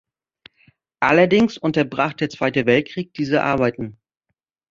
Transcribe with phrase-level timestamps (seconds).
[0.99, 3.99] Allerdings unterbrach der Zweite Weltkrieg diese Arbeiten.